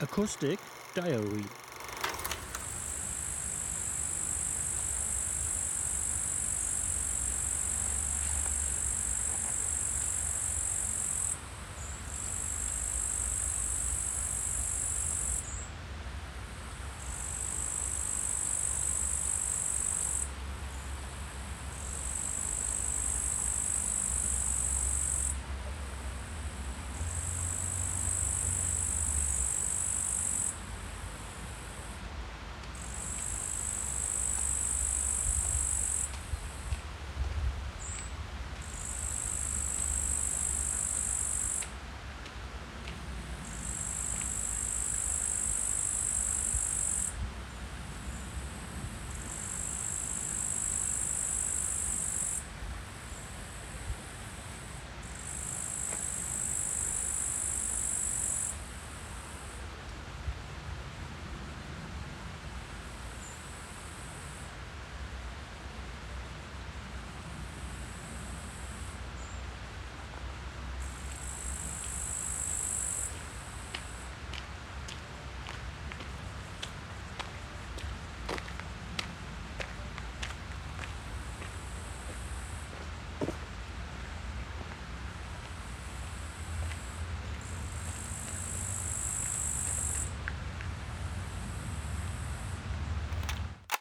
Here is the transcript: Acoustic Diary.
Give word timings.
Acoustic 0.00 0.60
Diary. 0.94 1.67